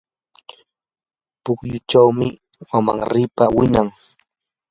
[1.43, 2.27] pukyuchawmi
[2.69, 3.87] wamanripa winan.